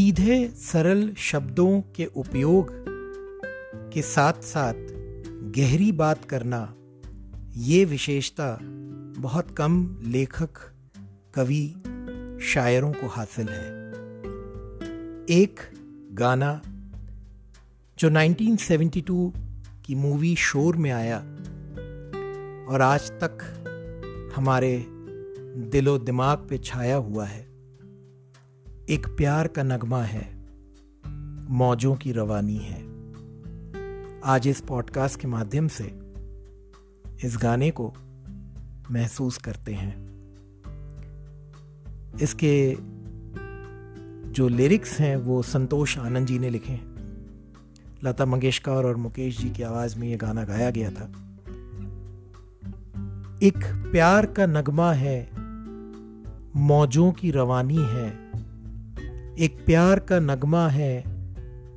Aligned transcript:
सीधे 0.00 0.48
सरल 0.48 1.14
शब्दों 1.14 1.80
के 1.80 2.04
उपयोग 2.04 2.84
के 3.92 4.02
साथ 4.02 4.32
साथ 4.32 4.74
गहरी 5.56 5.92
बात 5.92 6.24
करना 6.24 6.74
ये 7.56 7.84
विशेषता 7.84 8.58
बहुत 9.18 9.50
कम 9.50 9.98
लेखक, 10.02 10.48
कवि, 11.34 11.74
शायरों 12.42 12.92
को 12.92 13.06
हासिल 13.06 13.48
है। 13.48 13.66
एक 15.30 15.60
गाना 16.12 16.62
जो 17.98 18.10
1972 18.10 19.32
की 19.84 19.94
मूवी 19.94 20.36
शोर 20.36 20.76
में 20.76 20.90
आया 20.90 21.18
और 22.72 22.82
आज 22.82 23.10
तक 23.10 23.38
हमारे 24.36 24.86
दिलो 25.72 25.98
दिमाग 25.98 26.38
पे 26.38 26.58
छाया 26.58 26.96
हुआ 26.96 27.26
है। 27.26 27.49
एक 28.90 29.06
प्यार 29.06 29.48
का 29.48 29.62
नगमा 29.62 30.02
है, 30.02 30.46
मौजों 31.50 31.94
की 31.94 32.12
रवानी 32.12 32.58
है। 32.58 32.82
आज 34.24 34.48
इस 34.48 34.60
पॉडकास्ट 34.60 35.20
के 35.20 35.28
माध्यम 35.28 35.68
से 35.68 35.84
इस 37.24 37.38
गाने 37.42 37.70
को 37.70 37.94
महसूस 38.90 39.38
करते 39.38 39.74
हैं। 39.74 39.94
इसके 42.22 42.76
जो 44.30 44.48
लिरिक्स 44.48 45.00
हैं, 45.00 45.16
वो 45.16 45.42
संतोष 45.42 45.98
आनंद 45.98 46.26
जी 46.26 46.38
ने 46.38 46.50
लिखे 46.50 46.72
हैं। 46.72 46.96
लता 48.04 48.24
मंगेशकर 48.24 48.72
और 48.72 48.96
मुकेश 48.96 49.40
जी 49.40 49.50
की 49.50 49.62
आवाज़ 49.62 49.98
में 49.98 50.08
ये 50.08 50.16
गाना 50.16 50.44
गाया 50.44 50.70
गया 50.70 50.90
था। 50.90 51.04
एक 53.42 53.88
प्यार 53.92 54.26
का 54.26 54.46
नगमा 54.46 54.92
है, 54.92 55.30
मौजों 56.56 57.12
की 57.12 57.30
रवानी 57.30 57.78
है 57.78 58.30
एक 59.40 59.66
प्यार 59.66 59.98
का 59.98 60.20
नगमा 60.20 60.68
है, 60.68 61.04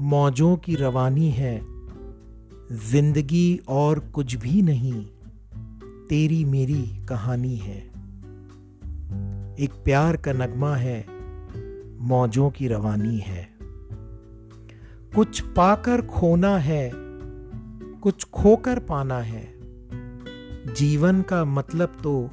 मौजों 0.00 0.56
की 0.56 0.74
रवानी 0.74 1.30
है। 1.30 1.60
ज़िंदगी 2.72 3.60
और 3.68 3.98
कुछ 3.98 4.34
भी 4.34 4.62
नहीं, 4.62 5.06
तेरी 6.06 6.44
मेरी 6.44 7.06
कहानी 7.08 7.56
है। 7.56 7.78
एक 9.60 9.70
प्यार 9.84 10.16
का 10.16 10.32
नगमा 10.32 10.76
है, 10.76 11.06
मौजों 12.00 12.50
की 12.50 12.68
रवानी 12.68 13.18
है। 13.18 13.48
कुछ 15.14 15.40
पाकर 15.40 16.02
खोना 16.02 16.58
है, 16.58 16.90
कुछ 18.00 18.24
खोकर 18.24 18.78
पाना 18.78 19.18
है। 19.18 19.54
जीवन 20.74 21.22
का 21.22 21.44
मतलब 21.44 21.96
तो 22.02 22.26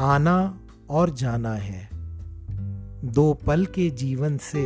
आना 0.00 0.60
और 0.90 1.10
जाना 1.10 1.54
है। 1.54 1.93
दो 3.04 3.34
पल 3.34 3.66
के 3.66 3.90
जीवन 3.90 4.36
से 4.36 4.62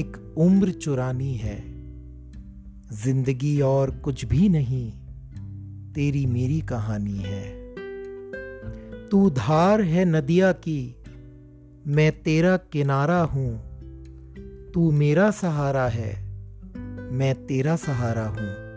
एक 0.00 0.34
उम्र 0.38 0.70
चुरानी 0.70 1.34
है। 1.34 1.64
ज़िंदगी 2.92 3.60
और 3.60 3.90
कुछ 3.90 4.24
भी 4.24 4.48
नहीं, 4.48 4.92
तेरी 5.92 6.26
मेरी 6.26 6.60
कहानी 6.60 7.18
है। 7.18 7.74
तू 9.08 9.30
धार 9.30 9.80
है 9.80 10.04
नदिया 10.04 10.52
की, 10.52 10.96
मैं 11.86 12.22
तेरा 12.22 12.56
किनारा 12.56 13.22
हूँ। 13.22 13.70
तू 14.74 14.90
मेरा 14.90 15.30
सहारा 15.30 15.88
है, 15.88 16.22
मैं 17.12 17.46
तेरा 17.46 17.76
सहारा 17.76 18.26
हूँ। 18.28 18.70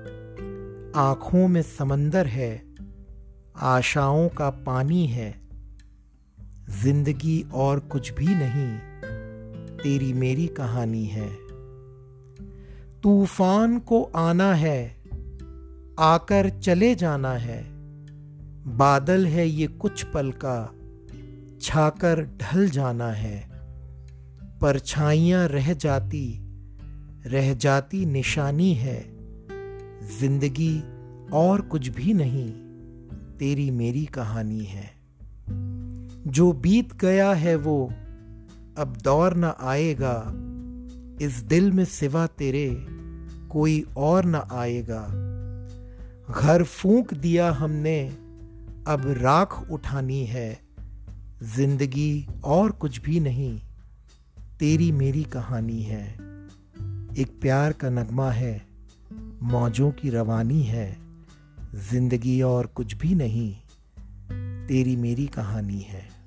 आँखों 0.95 1.47
में 1.47 1.61
समंदर 1.61 2.25
है, 2.25 2.63
आशाओं 3.55 4.29
का 4.29 4.49
पानी 4.49 5.07
है। 5.07 5.42
ज़िंदगी 6.81 7.45
और 7.53 7.79
कुछ 7.79 8.13
भी 8.13 8.25
नहीं, 8.25 8.77
तेरी 9.77 10.13
मेरी 10.13 10.47
कहानी 10.47 11.05
है। 11.05 11.29
तूफ़ान 13.01 13.79
को 13.79 14.01
आना 14.03 14.53
है, 14.53 14.95
आकर 15.99 16.49
चले 16.49 16.95
जाना 16.95 17.33
है। 17.33 17.63
बादल 18.77 19.25
है 19.25 19.47
ये 19.47 19.67
कुछ 19.67 20.03
पल 20.03 20.31
का, 20.31 20.73
छाकर 21.61 22.23
ढल 22.41 22.69
जाना 22.69 23.11
है। 23.11 23.49
परछाइयाँ 24.61 25.47
रह 25.47 25.73
जाती 25.73 26.39
रह 27.25 27.53
जाती 27.53 28.05
निशानी 28.05 28.73
है। 28.73 28.99
ज़िंदगी 30.19 30.83
और 31.33 31.61
कुछ 31.61 31.87
भी 31.87 32.13
नहीं, 32.13 32.51
तेरी 33.37 33.71
मेरी 33.71 34.05
कहानी 34.05 34.63
है। 34.63 35.02
जो 36.27 36.53
बीत 36.53 36.93
गया 36.93 37.33
है 37.33 37.55
वो, 37.55 37.93
अब 38.77 38.97
दौर 39.03 39.33
न 39.37 39.53
आएगा। 39.59 40.33
इस 41.25 41.33
दिल 41.33 41.71
में 41.71 41.85
सिवा 41.85 42.27
तेरे 42.27 42.85
कोई 43.51 43.85
और 43.97 44.25
न 44.25 44.35
आएगा। 44.35 45.07
घर 46.33 46.63
फूंक 46.63 47.13
दिया 47.13 47.51
हमने, 47.51 48.09
अब 48.87 49.01
राख 49.17 49.71
उठानी 49.71 50.25
है। 50.25 50.59
ज़िंदगी 51.43 52.27
और 52.43 52.71
कुछ 52.71 53.01
भी 53.01 53.19
नहीं, 53.19 53.61
तेरी 54.59 54.91
मेरी 54.91 55.23
कहानी 55.23 55.81
है। 55.81 56.13
एक 57.17 57.37
प्यार 57.41 57.73
का 57.73 57.89
नगमा 57.89 58.31
है, 58.31 58.65
मौजों 59.41 59.91
की 59.91 60.09
रवानी 60.09 60.63
है। 60.63 60.97
ज़िंदगी 61.75 62.41
और 62.41 62.65
कुछ 62.65 62.93
भी 62.93 63.15
नहीं। 63.15 63.55
तेरी 64.67 64.95
मेरी 64.95 65.27
कहानी 65.27 65.79
है। 65.79 66.22